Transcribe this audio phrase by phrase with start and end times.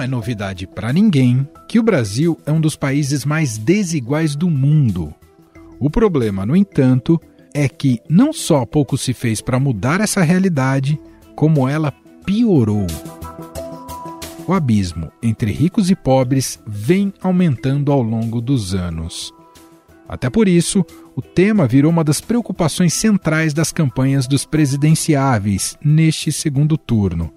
[0.00, 4.48] Não é novidade para ninguém que o Brasil é um dos países mais desiguais do
[4.48, 5.12] mundo.
[5.78, 7.20] O problema, no entanto,
[7.52, 10.98] é que não só pouco se fez para mudar essa realidade,
[11.36, 11.92] como ela
[12.24, 12.86] piorou.
[14.46, 19.30] O abismo entre ricos e pobres vem aumentando ao longo dos anos.
[20.08, 20.82] Até por isso,
[21.14, 27.30] o tema virou uma das preocupações centrais das campanhas dos presidenciáveis neste segundo turno.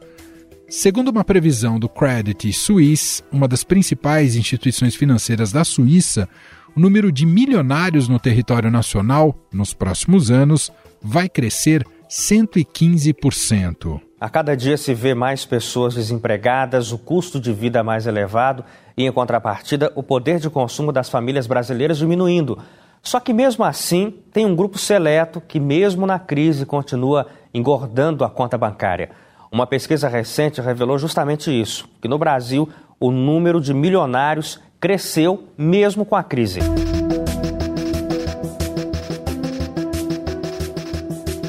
[0.75, 6.27] Segundo uma previsão do Credit Suisse, uma das principais instituições financeiras da Suíça,
[6.75, 14.01] o número de milionários no território nacional, nos próximos anos, vai crescer 115%.
[14.19, 18.65] A cada dia se vê mais pessoas desempregadas, o custo de vida mais elevado
[18.97, 22.57] e, em contrapartida, o poder de consumo das famílias brasileiras diminuindo.
[23.03, 28.29] Só que, mesmo assim, tem um grupo seleto que, mesmo na crise, continua engordando a
[28.29, 29.11] conta bancária.
[29.53, 32.67] Uma pesquisa recente revelou justamente isso: que no Brasil
[32.99, 36.59] o número de milionários cresceu mesmo com a crise.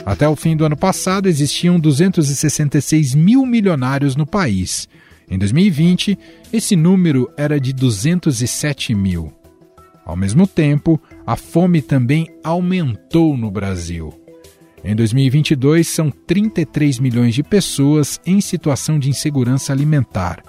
[0.05, 4.87] Até o fim do ano passado, existiam 266 mil milionários no país.
[5.27, 6.19] Em 2020,
[6.53, 9.33] esse número era de 207 mil.
[10.05, 14.24] Ao mesmo tempo, a fome também aumentou no Brasil.
[14.87, 20.43] Em 2022, são 33 milhões de pessoas em situação de insegurança alimentar,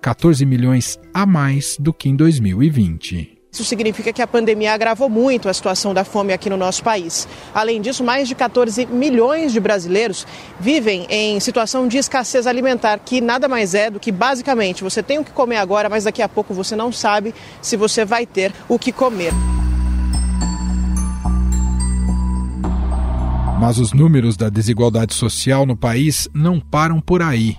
[0.00, 3.38] 14 milhões a mais do que em 2020.
[3.52, 7.28] Isso significa que a pandemia agravou muito a situação da fome aqui no nosso país.
[7.54, 10.26] Além disso, mais de 14 milhões de brasileiros
[10.58, 15.18] vivem em situação de escassez alimentar, que nada mais é do que basicamente você tem
[15.18, 18.54] o que comer agora, mas daqui a pouco você não sabe se você vai ter
[18.70, 19.34] o que comer.
[23.62, 27.56] Mas os números da desigualdade social no país não param por aí.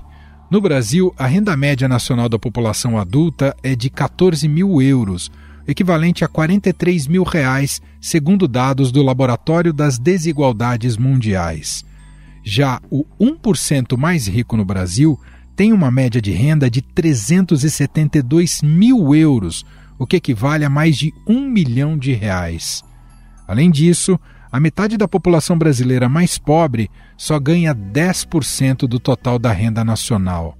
[0.52, 5.32] No Brasil, a renda média nacional da população adulta é de 14 mil euros
[5.66, 11.86] equivalente a 43 mil reais, segundo dados do Laboratório das Desigualdades Mundiais.
[12.44, 15.18] Já o 1% mais rico no Brasil
[15.56, 19.66] tem uma média de renda de 372 mil euros,
[19.98, 22.84] o que equivale a mais de um milhão de reais.
[23.48, 24.20] Além disso,
[24.54, 26.88] a metade da população brasileira mais pobre
[27.18, 30.56] só ganha 10% do total da renda nacional.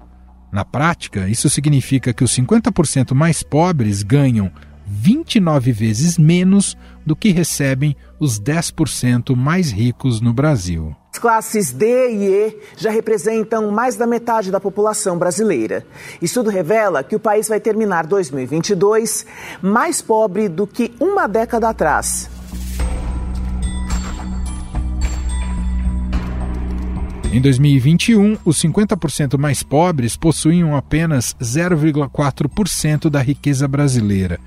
[0.52, 4.52] Na prática, isso significa que os 50% mais pobres ganham
[4.88, 10.96] 29 vezes menos do que recebem os 10% mais ricos no Brasil.
[11.14, 15.86] As classes D e E já representam mais da metade da população brasileira.
[16.20, 19.24] Estudo revela que o país vai terminar 2022
[19.62, 22.28] mais pobre do que uma década atrás.
[27.34, 34.40] Em 2021, os 50% mais pobres possuíam apenas 0,4% da riqueza brasileira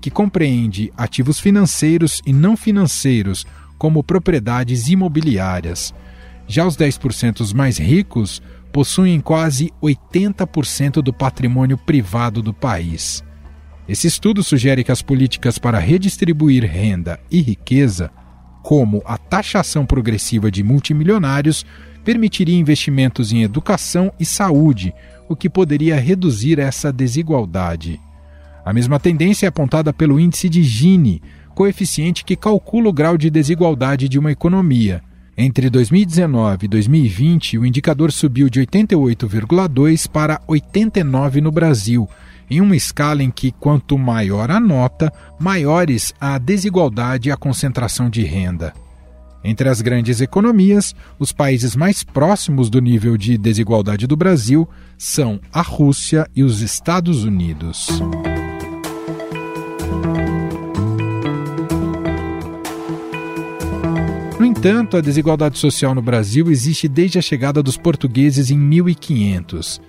[0.00, 3.46] que compreende ativos financeiros e não financeiros,
[3.78, 5.94] como propriedades imobiliárias.
[6.48, 8.42] Já os 10% mais ricos
[8.72, 13.22] possuem quase 80% do patrimônio privado do país.
[13.88, 18.10] Esse estudo sugere que as políticas para redistribuir renda e riqueza,
[18.64, 21.64] como a taxação progressiva de multimilionários,
[22.04, 24.94] permitiria investimentos em educação e saúde,
[25.28, 28.00] o que poderia reduzir essa desigualdade.
[28.64, 31.22] A mesma tendência é apontada pelo índice de Gini,
[31.54, 35.02] coeficiente que calcula o grau de desigualdade de uma economia.
[35.36, 42.08] Entre 2019 e 2020, o indicador subiu de 88,2 para 89 no Brasil,
[42.50, 48.10] em uma escala em que, quanto maior a nota, maiores a desigualdade e a concentração
[48.10, 48.74] de renda.
[49.44, 55.40] Entre as grandes economias, os países mais próximos do nível de desigualdade do Brasil são
[55.52, 57.88] a Rússia e os Estados Unidos.
[64.38, 69.80] No entanto, a desigualdade social no Brasil existe desde a chegada dos portugueses em 1500.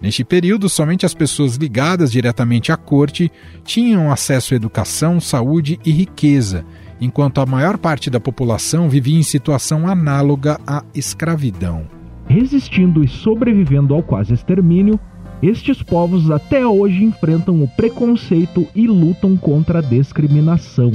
[0.00, 3.30] Neste período, somente as pessoas ligadas diretamente à corte
[3.64, 6.64] tinham acesso à educação, saúde e riqueza,
[7.00, 11.86] enquanto a maior parte da população vivia em situação análoga à escravidão.
[12.28, 14.98] Resistindo e sobrevivendo ao quase extermínio,
[15.42, 20.92] estes povos até hoje enfrentam o preconceito e lutam contra a discriminação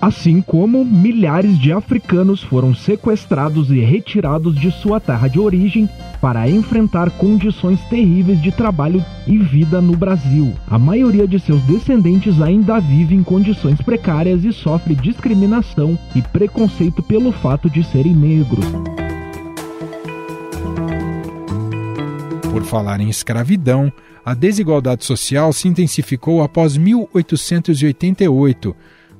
[0.00, 5.88] assim como milhares de africanos foram sequestrados e retirados de sua terra de origem
[6.20, 10.54] para enfrentar condições terríveis de trabalho e vida no Brasil.
[10.68, 17.02] A maioria de seus descendentes ainda vive em condições precárias e sofre discriminação e preconceito
[17.02, 18.64] pelo fato de serem negros.
[22.50, 23.92] Por falar em escravidão,
[24.24, 28.74] a desigualdade social se intensificou após 1888,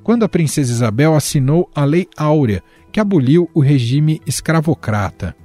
[0.09, 5.35] quando a princesa Isabel assinou a Lei Áurea, que aboliu o regime escravocrata.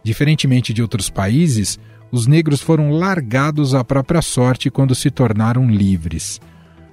[0.00, 1.76] Diferentemente de outros países,
[2.08, 6.40] os negros foram largados à própria sorte quando se tornaram livres.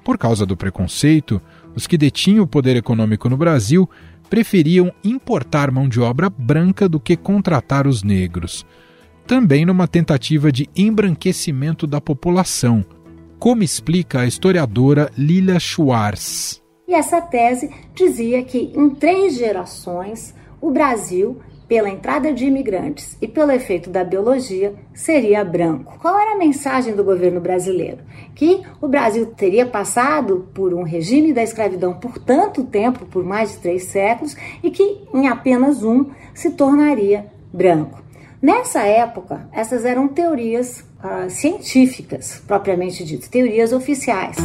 [0.04, 1.40] Por causa do preconceito,
[1.76, 3.88] os que detinham o poder econômico no Brasil
[4.28, 8.66] preferiam importar mão de obra branca do que contratar os negros.
[9.28, 12.84] Também numa tentativa de embranquecimento da população,
[13.38, 16.60] como explica a historiadora Lila Schwartz.
[16.89, 21.38] E essa tese dizia que em três gerações o Brasil
[21.68, 26.00] pela entrada de imigrantes e pelo efeito da biologia, seria branco.
[26.00, 28.00] Qual era a mensagem do governo brasileiro?
[28.33, 33.51] Que o Brasil teria passado por um regime da escravidão por tanto tempo, por mais
[33.51, 38.01] de três séculos, e que em apenas um se tornaria branco.
[38.42, 44.38] Nessa época, essas eram teorias uh, científicas, propriamente dito, teorias oficiais.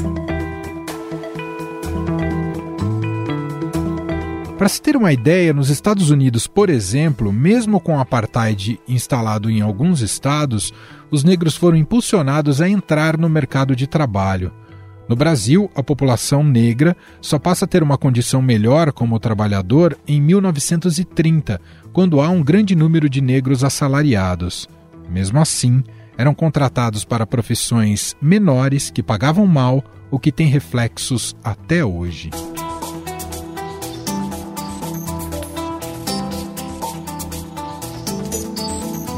[4.64, 9.50] Para se ter uma ideia, nos Estados Unidos, por exemplo, mesmo com o apartheid instalado
[9.50, 10.72] em alguns estados,
[11.10, 14.50] os negros foram impulsionados a entrar no mercado de trabalho.
[15.06, 20.18] No Brasil, a população negra só passa a ter uma condição melhor como trabalhador em
[20.18, 21.60] 1930,
[21.92, 24.66] quando há um grande número de negros assalariados.
[25.10, 25.84] Mesmo assim,
[26.16, 32.30] eram contratados para profissões menores que pagavam mal, o que tem reflexos até hoje.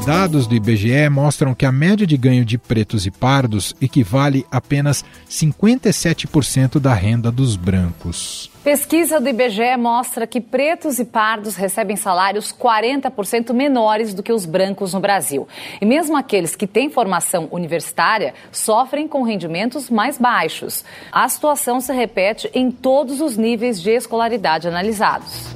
[0.06, 4.58] Dados do IBGE mostram que a média de ganho de pretos e pardos equivale a
[4.58, 8.49] apenas 57% da renda dos brancos.
[8.62, 14.47] Pesquisa do IBGE mostra que pretos e pardos recebem salários 40% menores do que os
[14.47, 15.49] brancos no Brasil.
[15.81, 20.85] E mesmo aqueles que têm formação universitária sofrem com rendimentos mais baixos.
[21.11, 25.47] A situação se repete em todos os níveis de escolaridade analisados.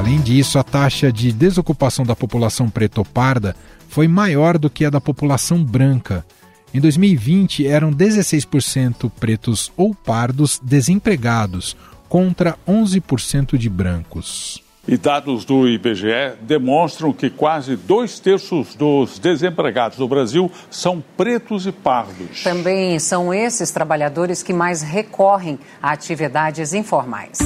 [0.00, 3.54] Além disso, a taxa de desocupação da população preta ou parda
[3.86, 6.24] foi maior do que a da população branca.
[6.72, 11.76] Em 2020, eram 16% pretos ou pardos desempregados,
[12.08, 14.62] contra 11% de brancos.
[14.88, 21.66] E dados do IBGE demonstram que quase dois terços dos desempregados do Brasil são pretos
[21.66, 22.42] e pardos.
[22.42, 27.38] Também são esses trabalhadores que mais recorrem a atividades informais.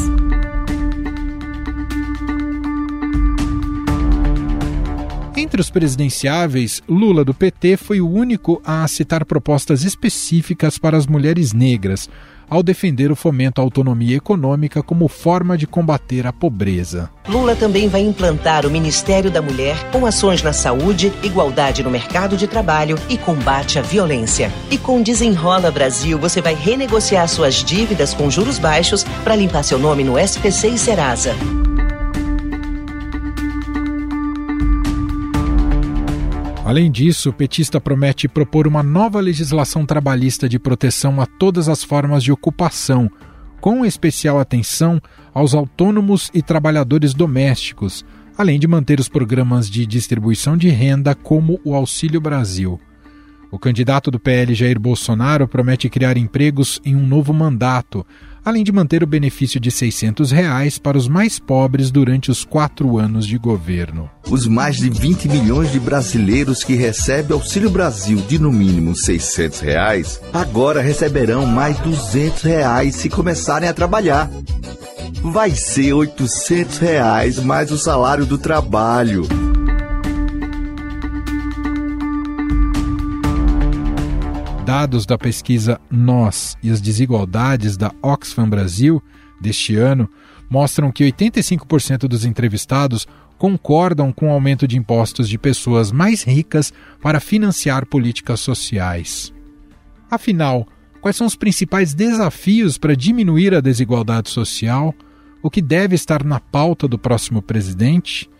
[5.44, 11.06] Entre os presidenciáveis, Lula do PT foi o único a citar propostas específicas para as
[11.06, 12.08] mulheres negras,
[12.48, 17.10] ao defender o fomento à autonomia econômica como forma de combater a pobreza.
[17.28, 22.38] Lula também vai implantar o Ministério da Mulher com ações na saúde, igualdade no mercado
[22.38, 24.50] de trabalho e combate à violência.
[24.70, 29.78] E com Desenrola Brasil, você vai renegociar suas dívidas com juros baixos para limpar seu
[29.78, 31.34] nome no SPC e Serasa.
[36.64, 41.84] Além disso, o petista promete propor uma nova legislação trabalhista de proteção a todas as
[41.84, 43.10] formas de ocupação,
[43.60, 44.98] com especial atenção
[45.34, 48.02] aos autônomos e trabalhadores domésticos,
[48.36, 52.80] além de manter os programas de distribuição de renda como o Auxílio Brasil.
[53.50, 58.06] O candidato do PL Jair Bolsonaro promete criar empregos em um novo mandato,
[58.44, 62.98] além de manter o benefício de 600 reais para os mais pobres durante os quatro
[62.98, 64.10] anos de governo.
[64.28, 69.60] Os mais de 20 milhões de brasileiros que recebem Auxílio Brasil de no mínimo 600
[69.60, 74.30] reais, agora receberão mais 200 reais se começarem a trabalhar.
[75.22, 79.26] Vai ser 800 reais mais o salário do trabalho.
[84.64, 89.02] Dados da pesquisa Nós e as Desigualdades da Oxfam Brasil
[89.38, 90.08] deste ano
[90.48, 93.06] mostram que 85% dos entrevistados
[93.36, 99.34] concordam com o aumento de impostos de pessoas mais ricas para financiar políticas sociais.
[100.10, 100.66] Afinal,
[101.02, 104.94] quais são os principais desafios para diminuir a desigualdade social?
[105.42, 108.30] O que deve estar na pauta do próximo presidente?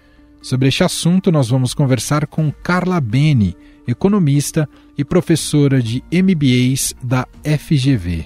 [0.40, 3.54] Sobre este assunto, nós vamos conversar com Carla Beni,
[3.86, 8.24] economista e professora de MBAs da FGV.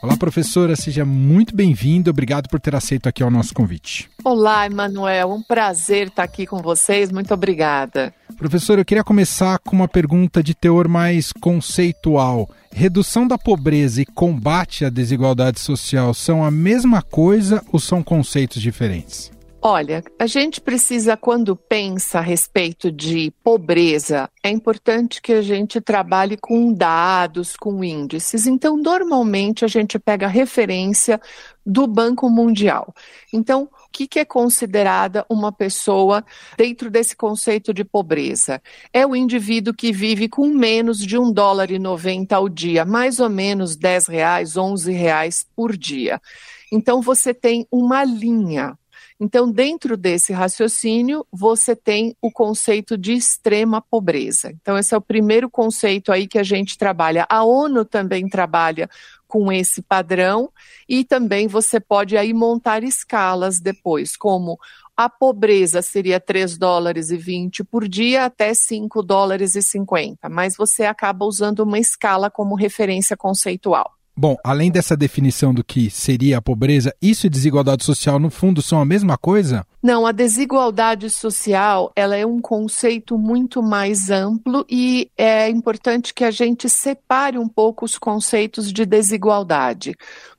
[0.00, 2.10] Olá, professora, seja muito bem-vinda.
[2.10, 4.08] Obrigado por ter aceito aqui o nosso convite.
[4.24, 5.32] Olá, Emanuel.
[5.32, 7.10] Um prazer estar aqui com vocês.
[7.10, 8.14] Muito obrigada.
[8.36, 12.48] Professor, eu queria começar com uma pergunta de teor mais conceitual.
[12.72, 18.62] Redução da pobreza e combate à desigualdade social são a mesma coisa ou são conceitos
[18.62, 19.30] diferentes?
[19.60, 25.80] Olha, a gente precisa, quando pensa a respeito de pobreza, é importante que a gente
[25.80, 28.46] trabalhe com dados, com índices.
[28.46, 31.20] Então, normalmente, a gente pega a referência
[31.66, 32.94] do Banco Mundial.
[33.32, 36.24] Então, o que, que é considerada uma pessoa
[36.56, 38.62] dentro desse conceito de pobreza?
[38.92, 43.18] É o indivíduo que vive com menos de um dólar e noventa ao dia, mais
[43.18, 46.22] ou menos 10 reais, 11 reais por dia.
[46.70, 48.78] Então, você tem uma linha
[49.20, 54.52] então, dentro desse raciocínio, você tem o conceito de extrema pobreza.
[54.52, 57.26] Então, esse é o primeiro conceito aí que a gente trabalha.
[57.28, 58.88] A ONU também trabalha
[59.26, 60.50] com esse padrão
[60.88, 64.58] e também você pode aí montar escalas depois, como
[64.96, 70.56] a pobreza seria 3 dólares e 20 por dia até 5 dólares e 50, mas
[70.56, 73.97] você acaba usando uma escala como referência conceitual.
[74.20, 78.60] Bom, além dessa definição do que seria a pobreza, isso e desigualdade social, no fundo,
[78.60, 79.64] são a mesma coisa?
[79.80, 86.24] Não, a desigualdade social ela é um conceito muito mais amplo e é importante que
[86.24, 89.94] a gente separe um pouco os conceitos de desigualdade.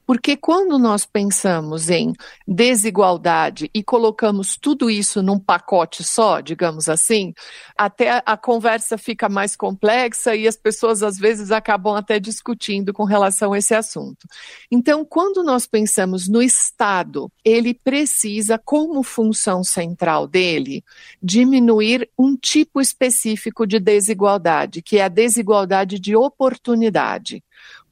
[0.10, 2.14] Porque quando nós pensamos em
[2.48, 7.32] desigualdade e colocamos tudo isso num pacote só, digamos assim,
[7.78, 13.04] até a conversa fica mais complexa e as pessoas às vezes acabam até discutindo com
[13.04, 14.26] relação a esse assunto.
[14.72, 20.84] Então, quando nós pensamos no Estado, ele precisa, como função central dele,
[21.22, 27.44] diminuir um tipo específico de desigualdade, que é a desigualdade de oportunidade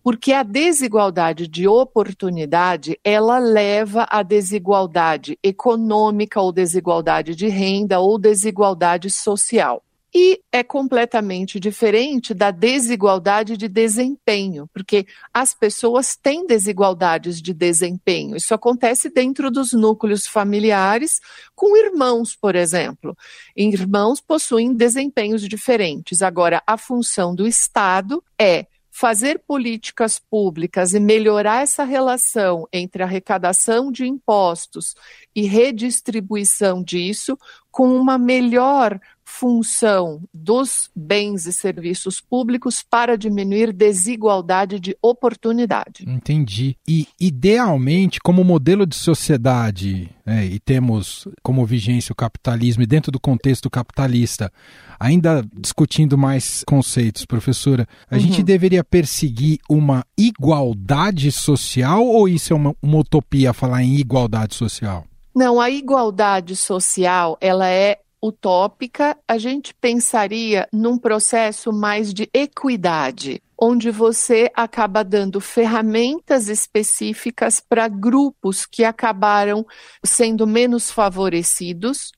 [0.08, 8.18] porque a desigualdade de oportunidade, ela leva à desigualdade econômica ou desigualdade de renda ou
[8.18, 9.84] desigualdade social.
[10.16, 18.38] E é completamente diferente da desigualdade de desempenho, porque as pessoas têm desigualdades de desempenho.
[18.38, 21.20] Isso acontece dentro dos núcleos familiares,
[21.54, 23.14] com irmãos, por exemplo.
[23.54, 26.22] Irmãos possuem desempenhos diferentes.
[26.22, 28.68] Agora, a função do Estado é
[29.00, 34.96] fazer políticas públicas e melhorar essa relação entre arrecadação de impostos
[35.36, 37.38] e redistribuição disso
[37.70, 46.06] com uma melhor função dos bens e serviços públicos para diminuir desigualdade de oportunidade.
[46.08, 46.78] Entendi.
[46.88, 53.12] E, idealmente, como modelo de sociedade, né, e temos como vigência o capitalismo, e dentro
[53.12, 54.50] do contexto capitalista,
[54.98, 58.22] ainda discutindo mais conceitos, professora, a uhum.
[58.22, 64.56] gente deveria perseguir uma igualdade social ou isso é uma, uma utopia falar em igualdade
[64.56, 65.04] social?
[65.36, 73.42] Não, a igualdade social, ela é utópica, a gente pensaria num processo mais de equidade,
[73.60, 79.66] onde você acaba dando ferramentas específicas para grupos que acabaram
[80.04, 82.12] sendo menos favorecidos.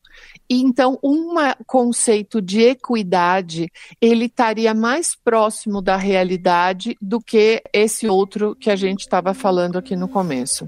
[0.49, 8.07] E então, um conceito de equidade, ele estaria mais próximo da realidade do que esse
[8.07, 10.67] outro que a gente estava falando aqui no começo.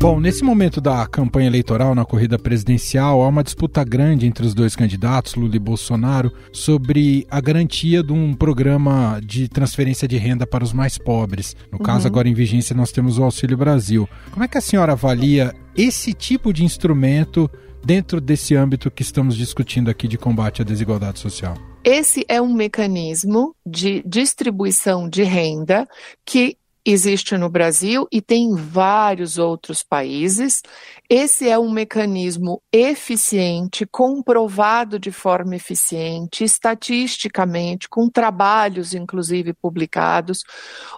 [0.00, 4.54] Bom, nesse momento da campanha eleitoral na corrida presidencial, há uma disputa grande entre os
[4.54, 10.46] dois candidatos, Lula e Bolsonaro, sobre a garantia de um programa de transferência de renda
[10.46, 11.54] para os mais pobres.
[11.70, 11.84] No uhum.
[11.84, 14.08] caso, agora em vigência, nós temos o Auxílio Brasil.
[14.30, 17.50] Como é que a senhora avalia esse tipo de instrumento
[17.84, 21.54] dentro desse âmbito que estamos discutindo aqui de combate à desigualdade social?
[21.84, 25.86] Esse é um mecanismo de distribuição de renda
[26.24, 30.62] que existe no Brasil e tem em vários outros países.
[31.08, 40.42] Esse é um mecanismo eficiente, comprovado de forma eficiente, estatisticamente, com trabalhos, inclusive, publicados,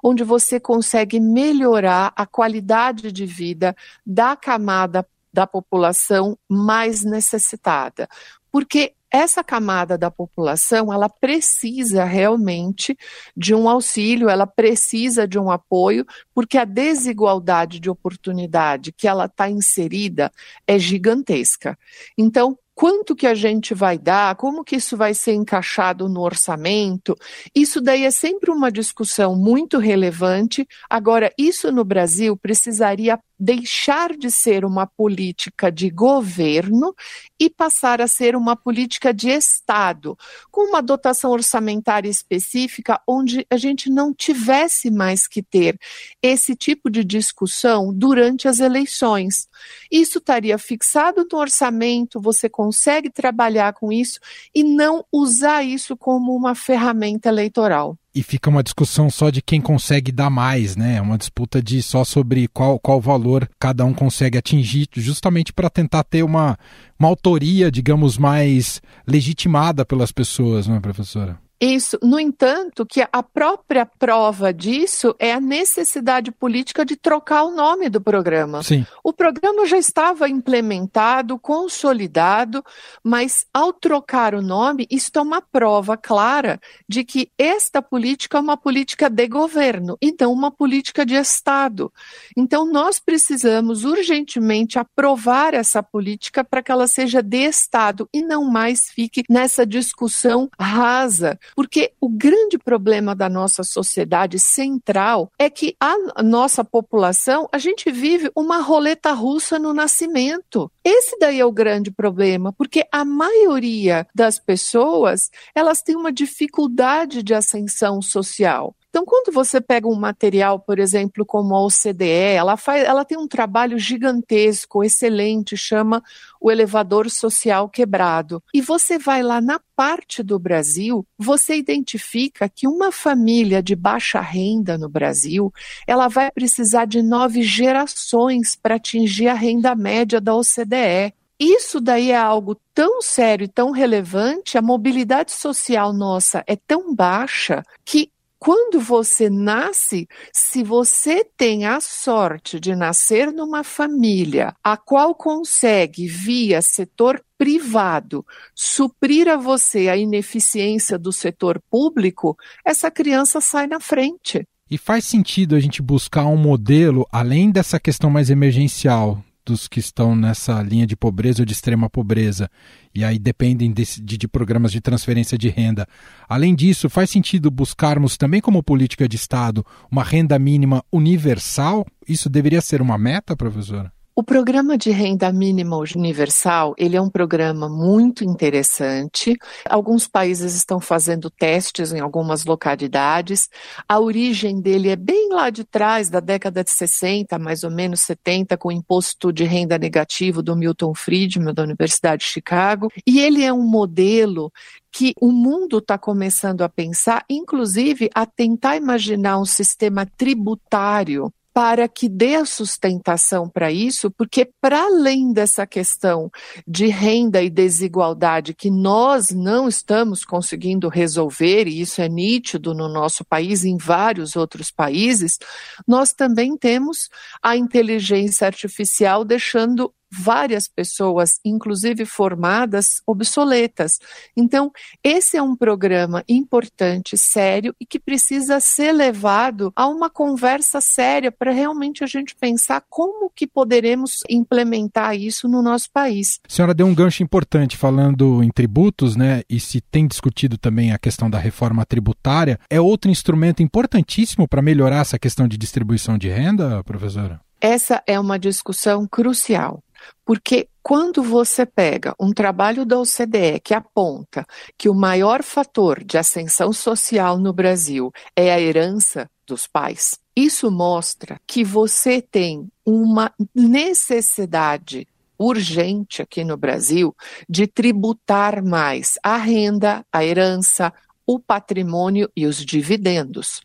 [0.02, 3.74] onde você consegue melhorar a qualidade de vida
[4.04, 8.08] da camada da população mais necessitada.
[8.50, 12.96] Porque essa camada da população, ela precisa realmente
[13.36, 19.26] de um auxílio, ela precisa de um apoio, porque a desigualdade de oportunidade que ela
[19.26, 20.32] está inserida
[20.66, 21.78] é gigantesca.
[22.16, 27.14] Então, quanto que a gente vai dar, como que isso vai ser encaixado no orçamento,
[27.54, 30.66] isso daí é sempre uma discussão muito relevante.
[30.88, 36.94] Agora, isso no Brasil precisaria deixar de ser uma política de governo
[37.40, 40.16] e passar a ser uma política de Estado,
[40.48, 45.76] com uma dotação orçamentária específica, onde a gente não tivesse mais que ter
[46.22, 49.48] esse tipo de discussão durante as eleições.
[49.90, 54.20] Isso estaria fixado no orçamento, você consegue trabalhar com isso
[54.54, 59.60] e não usar isso como uma ferramenta eleitoral e fica uma discussão só de quem
[59.60, 61.00] consegue dar mais, né?
[61.00, 66.04] Uma disputa de só sobre qual, qual valor cada um consegue atingir, justamente para tentar
[66.04, 66.58] ter uma,
[66.98, 71.41] uma autoria, digamos, mais legitimada pelas pessoas, não é, professora?
[71.62, 77.52] Isso, no entanto, que a própria prova disso é a necessidade política de trocar o
[77.52, 78.64] nome do programa.
[78.64, 78.84] Sim.
[79.04, 82.64] O programa já estava implementado, consolidado,
[83.00, 88.40] mas ao trocar o nome, isto é uma prova clara de que esta política é
[88.40, 91.92] uma política de governo e não uma política de Estado.
[92.36, 98.46] Então, nós precisamos urgentemente aprovar essa política para que ela seja de Estado e não
[98.46, 105.76] mais fique nessa discussão rasa porque o grande problema da nossa sociedade central é que
[105.80, 110.70] a nossa população, a gente vive uma roleta russa no nascimento.
[110.84, 117.22] Esse daí é o grande problema, porque a maioria das pessoas, elas têm uma dificuldade
[117.22, 118.74] de ascensão social.
[118.92, 122.04] Então, quando você pega um material, por exemplo, como a OCDE,
[122.36, 126.02] ela, faz, ela tem um trabalho gigantesco, excelente, chama
[126.38, 128.42] o elevador social quebrado.
[128.52, 134.20] E você vai lá na parte do Brasil, você identifica que uma família de baixa
[134.20, 135.50] renda no Brasil,
[135.86, 141.14] ela vai precisar de nove gerações para atingir a renda média da OCDE.
[141.40, 146.94] Isso daí é algo tão sério e tão relevante, a mobilidade social nossa é tão
[146.94, 148.11] baixa que
[148.44, 156.08] quando você nasce, se você tem a sorte de nascer numa família a qual consegue,
[156.08, 163.78] via setor privado, suprir a você a ineficiência do setor público, essa criança sai na
[163.78, 164.44] frente.
[164.68, 169.80] E faz sentido a gente buscar um modelo, além dessa questão mais emergencial, dos que
[169.80, 172.50] estão nessa linha de pobreza ou de extrema pobreza,
[172.94, 175.86] e aí dependem de, de, de, programas de transferência de renda.
[176.28, 181.86] Além disso, faz sentido buscarmos também como política de Estado uma renda mínima universal?
[182.08, 183.92] Isso deveria ser uma meta, professora?
[184.14, 189.34] O programa de renda mínima universal, ele é um programa muito interessante.
[189.66, 193.48] Alguns países estão fazendo testes em algumas localidades.
[193.88, 198.00] A origem dele é bem lá de trás, da década de 60, mais ou menos
[198.00, 202.92] 70, com o imposto de renda negativo do Milton Friedman, da Universidade de Chicago.
[203.06, 204.52] E ele é um modelo
[204.92, 211.86] que o mundo está começando a pensar, inclusive a tentar imaginar um sistema tributário para
[211.86, 216.30] que dê sustentação para isso, porque para além dessa questão
[216.66, 222.88] de renda e desigualdade que nós não estamos conseguindo resolver, e isso é nítido no
[222.88, 225.38] nosso país e em vários outros países,
[225.86, 227.08] nós também temos
[227.42, 233.98] a inteligência artificial deixando várias pessoas, inclusive formadas, obsoletas.
[234.36, 234.70] Então,
[235.02, 241.32] esse é um programa importante, sério e que precisa ser levado a uma conversa séria
[241.32, 246.40] para realmente a gente pensar como que poderemos implementar isso no nosso país.
[246.48, 249.42] A senhora deu um gancho importante falando em tributos, né?
[249.48, 254.62] E se tem discutido também a questão da reforma tributária, é outro instrumento importantíssimo para
[254.62, 257.40] melhorar essa questão de distribuição de renda, professora?
[257.60, 259.80] Essa é uma discussão crucial.
[260.24, 264.44] Porque quando você pega um trabalho da OCDE que aponta
[264.76, 270.70] que o maior fator de ascensão social no Brasil é a herança dos pais, isso
[270.70, 275.06] mostra que você tem uma necessidade
[275.38, 277.14] urgente aqui no Brasil
[277.48, 280.92] de tributar mais a renda, a herança,
[281.26, 283.60] o patrimônio e os dividendos.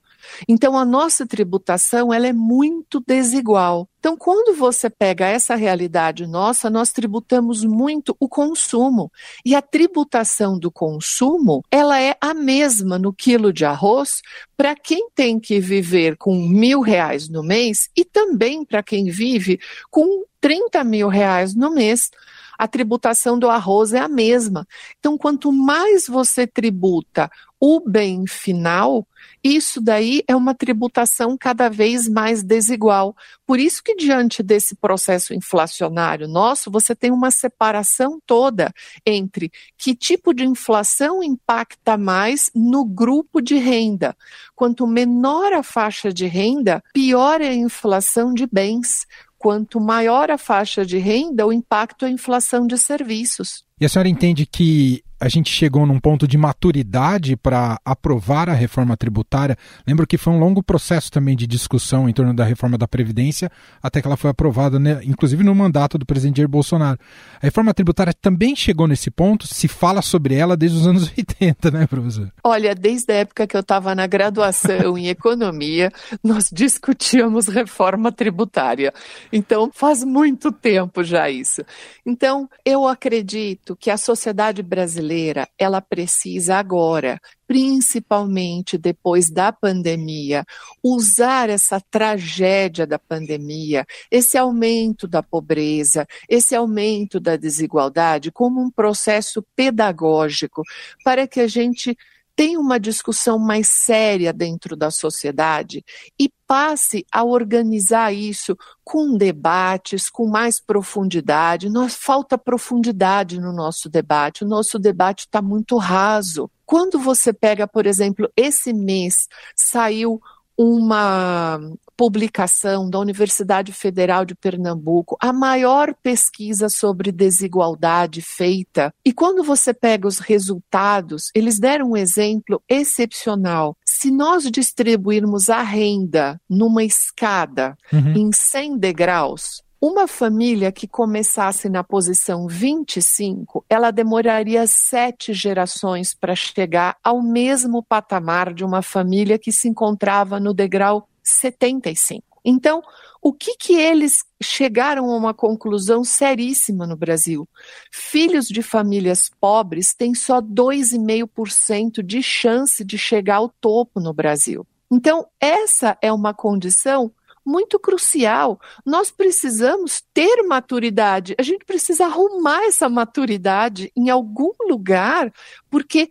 [0.47, 3.87] Então a nossa tributação ela é muito desigual.
[3.99, 9.11] Então, quando você pega essa realidade nossa, nós tributamos muito o consumo.
[9.43, 14.21] E a tributação do consumo, ela é a mesma no quilo de arroz
[14.55, 19.59] para quem tem que viver com mil reais no mês e também para quem vive
[19.89, 22.09] com 30 mil reais no mês
[22.57, 24.67] a tributação do arroz é a mesma.
[24.99, 29.07] Então, quanto mais você tributa o bem final,
[29.43, 33.15] isso daí é uma tributação cada vez mais desigual.
[33.45, 38.71] Por isso que diante desse processo inflacionário nosso, você tem uma separação toda
[39.05, 44.15] entre que tipo de inflação impacta mais no grupo de renda.
[44.55, 49.07] Quanto menor a faixa de renda, pior é a inflação de bens.
[49.47, 53.63] Quanto maior a faixa de renda, o impacto é a inflação de serviços.
[53.79, 58.53] E a senhora entende que a gente chegou num ponto de maturidade para aprovar a
[58.53, 59.57] reforma tributária.
[59.85, 63.51] Lembro que foi um longo processo também de discussão em torno da reforma da Previdência,
[63.81, 66.99] até que ela foi aprovada, né, inclusive no mandato do presidente Jair Bolsonaro.
[67.41, 71.71] A reforma tributária também chegou nesse ponto, se fala sobre ela desde os anos 80,
[71.71, 72.31] né, professor?
[72.43, 75.91] Olha, desde a época que eu estava na graduação em economia,
[76.23, 78.93] nós discutíamos reforma tributária.
[79.33, 81.63] Então, faz muito tempo já isso.
[82.05, 90.45] Então, eu acredito que a sociedade brasileira ela precisa agora, principalmente depois da pandemia,
[90.83, 98.69] usar essa tragédia da pandemia, esse aumento da pobreza, esse aumento da desigualdade como um
[98.69, 100.61] processo pedagógico
[101.03, 101.97] para que a gente
[102.37, 105.83] tem uma discussão mais séria dentro da sociedade
[106.19, 111.67] e passe a organizar isso com debates, com mais profundidade.
[111.67, 114.45] Nós falta profundidade no nosso debate.
[114.45, 116.47] O nosso debate está muito raso.
[116.63, 120.21] Quando você pega, por exemplo, esse mês saiu
[120.55, 121.59] uma
[121.97, 128.93] publicação da Universidade Federal de Pernambuco, a maior pesquisa sobre desigualdade feita.
[129.03, 133.75] E quando você pega os resultados, eles deram um exemplo excepcional.
[133.83, 138.13] Se nós distribuirmos a renda numa escada uhum.
[138.13, 146.35] em 100 degraus, uma família que começasse na posição 25, ela demoraria sete gerações para
[146.35, 152.23] chegar ao mesmo patamar de uma família que se encontrava no degrau 75.
[152.43, 152.81] Então,
[153.21, 157.47] o que que eles chegaram a uma conclusão seríssima no Brasil?
[157.91, 164.65] Filhos de famílias pobres têm só 2,5% de chance de chegar ao topo no Brasil.
[164.89, 167.11] Então, essa é uma condição
[167.45, 168.59] muito crucial.
[168.85, 175.31] Nós precisamos ter maturidade, a gente precisa arrumar essa maturidade em algum lugar,
[175.69, 176.09] porque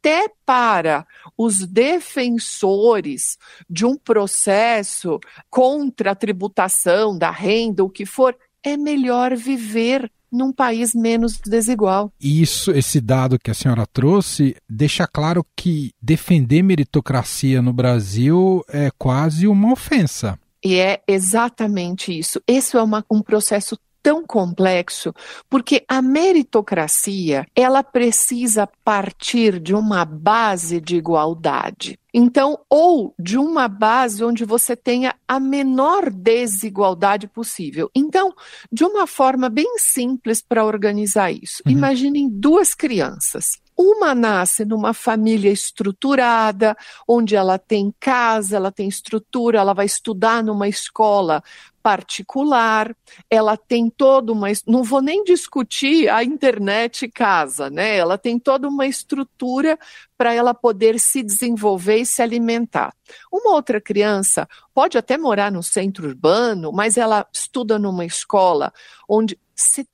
[0.00, 3.36] até para os defensores
[3.68, 10.52] de um processo contra a tributação da renda, o que for, é melhor viver num
[10.52, 12.12] país menos desigual.
[12.20, 18.90] Isso, esse dado que a senhora trouxe, deixa claro que defender meritocracia no Brasil é
[18.96, 20.38] quase uma ofensa.
[20.64, 22.40] E é exatamente isso.
[22.46, 25.12] Esse é uma, um processo tão complexo,
[25.48, 31.98] porque a meritocracia, ela precisa partir de uma base de igualdade.
[32.12, 37.88] Então, ou de uma base onde você tenha a menor desigualdade possível.
[37.94, 38.34] Então,
[38.70, 41.62] de uma forma bem simples para organizar isso.
[41.64, 41.72] Uhum.
[41.72, 43.60] Imaginem duas crianças.
[43.76, 46.76] Uma nasce numa família estruturada,
[47.08, 51.42] onde ela tem casa, ela tem estrutura, ela vai estudar numa escola
[51.82, 52.94] particular,
[53.28, 54.48] ela tem toda uma.
[54.66, 57.96] Não vou nem discutir a internet casa, né?
[57.96, 59.78] Ela tem toda uma estrutura
[60.16, 62.94] para ela poder se desenvolver e se alimentar.
[63.32, 68.72] Uma outra criança pode até morar no centro urbano, mas ela estuda numa escola
[69.08, 69.38] onde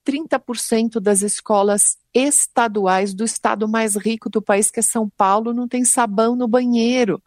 [0.06, 5.68] 30% das escolas estaduais do estado mais rico do país, que é São Paulo, não
[5.68, 7.22] tem sabão no banheiro.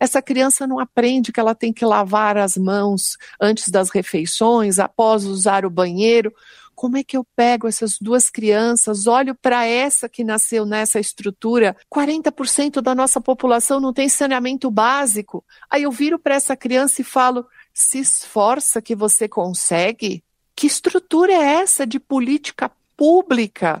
[0.00, 5.24] Essa criança não aprende que ela tem que lavar as mãos antes das refeições, após
[5.24, 6.32] usar o banheiro.
[6.74, 11.76] Como é que eu pego essas duas crianças, olho para essa que nasceu nessa estrutura?
[11.94, 15.44] 40% da nossa população não tem saneamento básico.
[15.70, 20.24] Aí eu viro para essa criança e falo: se esforça que você consegue.
[20.54, 23.80] Que estrutura é essa de política pública?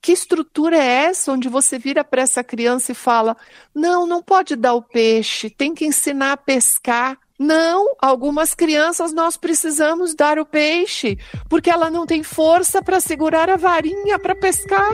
[0.00, 3.36] Que estrutura é essa onde você vira para essa criança e fala:
[3.74, 7.18] não, não pode dar o peixe, tem que ensinar a pescar?
[7.38, 13.48] Não, algumas crianças nós precisamos dar o peixe, porque ela não tem força para segurar
[13.48, 14.90] a varinha para pescar.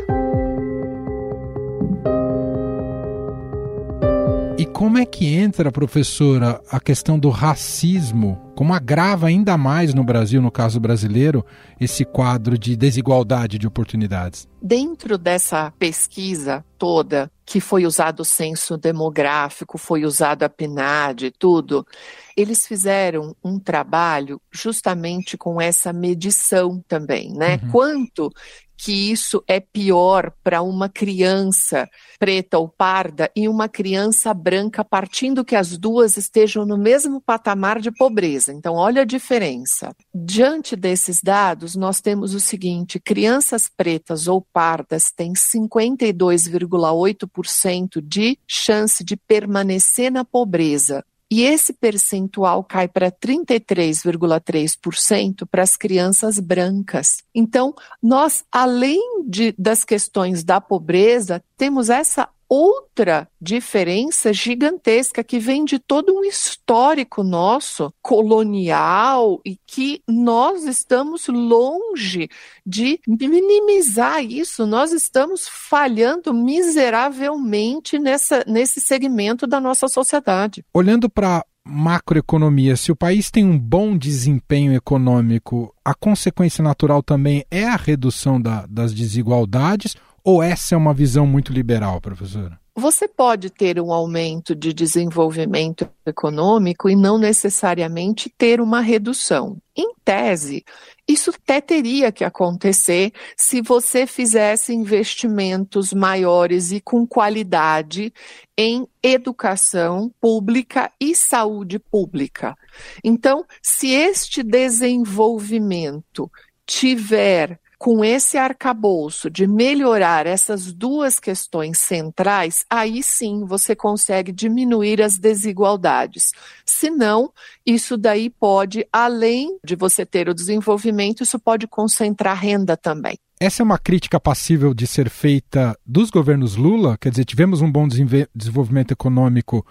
[4.57, 8.46] E como é que entra, professora, a questão do racismo?
[8.57, 11.45] Como agrava ainda mais no Brasil, no caso brasileiro,
[11.79, 14.49] esse quadro de desigualdade de oportunidades?
[14.63, 21.87] Dentro dessa pesquisa toda, que foi usado o censo demográfico, foi usado a PNAD, tudo,
[22.35, 27.61] eles fizeram um trabalho justamente com essa medição também, né?
[27.63, 27.71] Uhum.
[27.71, 28.31] Quanto
[28.77, 31.89] que isso é pior para uma criança
[32.19, 37.81] preta ou parda e uma criança branca, partindo que as duas estejam no mesmo patamar
[37.81, 38.46] de pobreza.
[38.53, 39.95] Então, olha a diferença.
[40.15, 49.03] Diante desses dados, nós temos o seguinte: crianças pretas ou pardas têm 52,8% de chance
[49.05, 57.25] de permanecer na pobreza e esse percentual cai para 33,3% para as crianças brancas.
[57.35, 65.65] Então, nós, além de, das questões da pobreza, temos essa outra diferença gigantesca que vem
[65.65, 72.29] de todo um histórico nosso colonial e que nós estamos longe
[72.65, 80.65] de minimizar isso, nós estamos falhando miseravelmente nessa, nesse segmento da nossa sociedade.
[80.73, 87.45] Olhando para macroeconomia, se o país tem um bom desempenho econômico, a consequência natural também
[87.51, 92.59] é a redução da, das desigualdades ou essa é uma visão muito liberal, professora?
[92.75, 99.57] Você pode ter um aumento de desenvolvimento econômico e não necessariamente ter uma redução.
[99.77, 100.65] Em tese,
[101.07, 108.13] isso até teria que acontecer se você fizesse investimentos maiores e com qualidade
[108.59, 112.57] em educação pública e saúde pública.
[113.05, 116.29] Então, se este desenvolvimento
[116.67, 125.03] tiver com esse arcabouço de melhorar essas duas questões centrais, aí sim você consegue diminuir
[125.03, 126.33] as desigualdades.
[126.65, 127.31] Senão,
[127.65, 133.19] isso daí pode, além de você ter o desenvolvimento, isso pode concentrar renda também.
[133.39, 136.97] Essa é uma crítica passível de ser feita dos governos Lula?
[136.99, 139.67] Quer dizer, tivemos um bom desenvolvimento econômico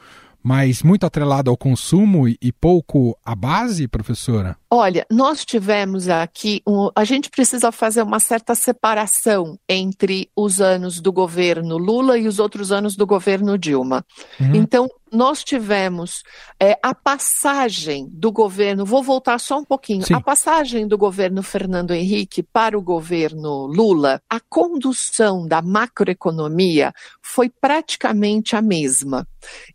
[0.47, 4.55] mas muito atrelado ao consumo e pouco à base, professora?
[4.69, 10.99] Olha, nós tivemos aqui, um, a gente precisa fazer uma certa separação entre os anos
[10.99, 14.05] do governo Lula e os outros anos do governo Dilma.
[14.39, 14.55] Uhum.
[14.55, 16.23] Então, nós tivemos
[16.59, 20.13] é, a passagem do governo, vou voltar só um pouquinho, Sim.
[20.13, 27.49] a passagem do governo Fernando Henrique para o governo Lula, a condução da macroeconomia foi
[27.49, 29.27] praticamente a mesma.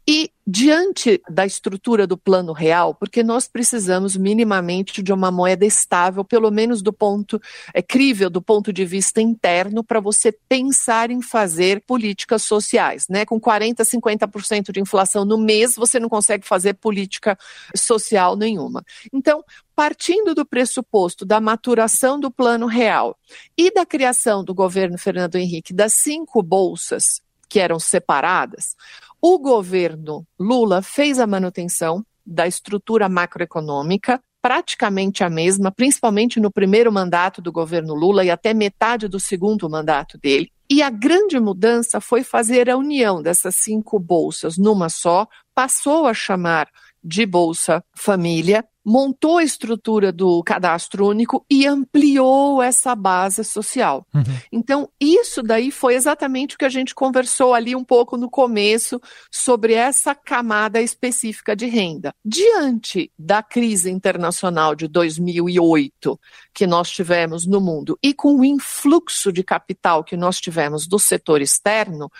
[0.07, 6.25] E diante da estrutura do plano real, porque nós precisamos minimamente de uma moeda estável,
[6.25, 7.41] pelo menos do ponto
[7.73, 13.25] é crível do ponto de vista interno, para você pensar em fazer políticas sociais, né?
[13.25, 17.39] Com 40, 50% de inflação no mês, você não consegue fazer política
[17.77, 18.85] social nenhuma.
[19.13, 23.17] Então, partindo do pressuposto da maturação do plano real
[23.57, 28.77] e da criação do governo Fernando Henrique das cinco bolsas que eram separadas,
[29.21, 36.91] o governo Lula fez a manutenção da estrutura macroeconômica, praticamente a mesma, principalmente no primeiro
[36.93, 40.51] mandato do governo Lula e até metade do segundo mandato dele.
[40.69, 46.15] E a grande mudança foi fazer a união dessas cinco bolsas numa só, passou a
[46.15, 46.69] chamar
[47.03, 54.07] de Bolsa Família, montou a estrutura do cadastro único e ampliou essa base social.
[54.15, 54.23] Uhum.
[54.51, 59.01] Então, isso daí foi exatamente o que a gente conversou ali um pouco no começo
[59.31, 62.15] sobre essa camada específica de renda.
[62.25, 66.19] Diante da crise internacional de 2008
[66.53, 70.99] que nós tivemos no mundo e com o influxo de capital que nós tivemos do
[70.99, 72.11] setor externo,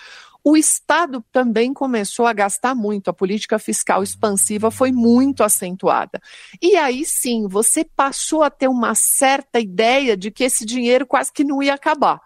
[0.45, 6.21] o Estado também começou a gastar muito, a política fiscal expansiva foi muito acentuada.
[6.61, 11.33] E aí sim, você passou a ter uma certa ideia de que esse dinheiro quase
[11.33, 12.21] que não ia acabar.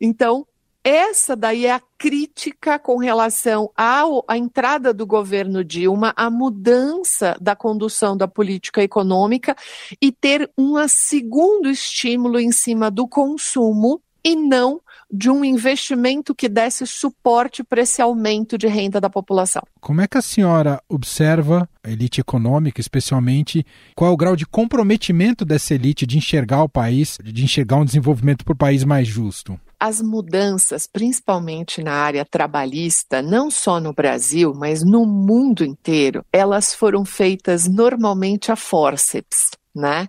[0.00, 0.46] Então,
[0.84, 7.36] essa daí é a crítica com relação ao, à entrada do governo Dilma, à mudança
[7.40, 9.56] da condução da política econômica
[10.00, 16.48] e ter um segundo estímulo em cima do consumo e não de um investimento que
[16.48, 19.62] desse suporte para esse aumento de renda da população.
[19.80, 24.46] Como é que a senhora observa a elite econômica, especialmente, qual é o grau de
[24.46, 29.08] comprometimento dessa elite de enxergar o país, de enxergar um desenvolvimento para o país mais
[29.08, 29.58] justo?
[29.80, 36.74] As mudanças, principalmente na área trabalhista, não só no Brasil, mas no mundo inteiro, elas
[36.74, 39.50] foram feitas normalmente a forceps.
[39.74, 40.08] Né?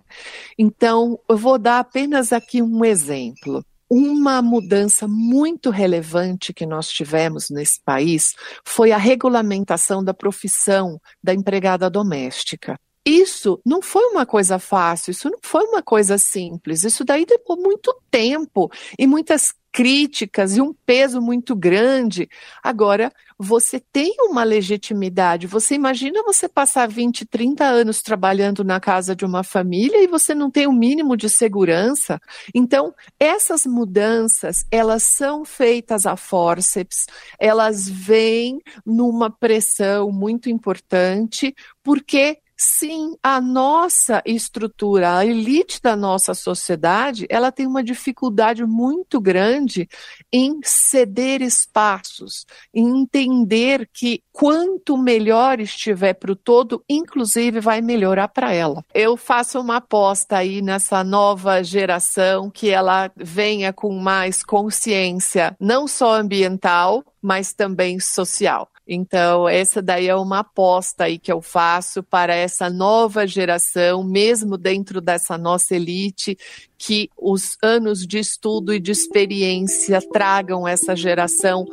[0.58, 3.64] Então, eu vou dar apenas aqui um exemplo.
[3.92, 11.34] Uma mudança muito relevante que nós tivemos nesse país foi a regulamentação da profissão da
[11.34, 12.78] empregada doméstica.
[13.04, 17.64] Isso não foi uma coisa fácil, isso não foi uma coisa simples, isso daí demorou
[17.64, 22.28] muito tempo e muitas críticas e um peso muito grande.
[22.62, 25.46] Agora, você tem uma legitimidade.
[25.46, 30.34] Você imagina você passar 20, 30 anos trabalhando na casa de uma família e você
[30.34, 32.20] não tem o um mínimo de segurança?
[32.54, 37.06] Então, essas mudanças, elas são feitas a forceps,
[37.38, 46.34] elas vêm numa pressão muito importante, porque sim, a nossa estrutura, a elite da nossa
[46.34, 49.88] sociedade, ela tem uma dificuldade muito grande
[50.30, 52.44] em ceder espaços,
[52.74, 58.84] em entender que quanto melhor estiver para o todo, inclusive vai melhorar para ela.
[58.92, 65.88] Eu faço uma aposta aí nessa nova geração que ela venha com mais consciência, não
[65.88, 68.68] só ambiental, mas também social.
[68.92, 74.58] Então, essa daí é uma aposta aí que eu faço para essa nova geração, mesmo
[74.58, 76.36] dentro dessa nossa elite,
[76.80, 81.66] que os anos de estudo e de experiência tragam essa geração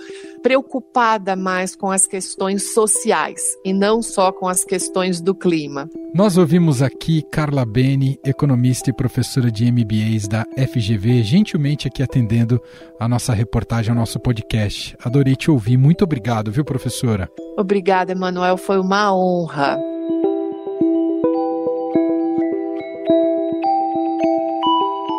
[0.44, 5.90] preocupada mais com as questões sociais e não só com as questões do clima.
[6.14, 12.62] Nós ouvimos aqui Carla Beni, economista e professora de MBAs da FGV, gentilmente aqui atendendo
[13.00, 14.96] a nossa reportagem, ao nosso podcast.
[15.02, 15.78] Adorei te ouvir.
[15.78, 17.30] Muito obrigado, viu, professora?
[17.58, 18.58] Obrigada, Emanuel.
[18.58, 19.97] Foi uma honra.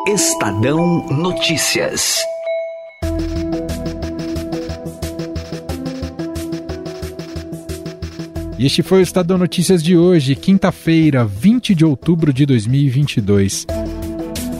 [0.08, 2.16] Estadão Notícias.
[8.58, 13.66] E este foi o Estadão Notícias de hoje, quinta-feira, 20 de outubro de 2022.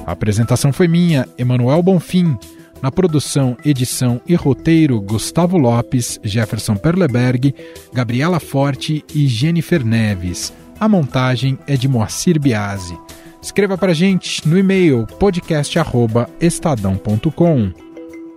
[0.06, 2.36] A apresentação foi minha, Emanuel Bonfim.
[2.82, 7.54] Na produção, edição e roteiro, Gustavo Lopes, Jefferson Perleberg,
[7.90, 10.52] Gabriela Forte e Jennifer Neves.
[10.78, 13.07] A montagem é de Moacir Biasi.
[13.40, 17.72] Escreva para gente no e-mail podcast@estadão.com.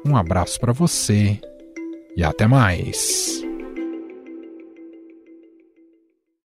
[0.05, 1.39] Um abraço para você
[2.15, 3.50] e até mais.